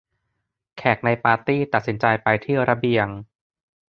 [0.77, 3.07] แขกในปาร์ตี้ตัดสินใจไปที่ระเบียง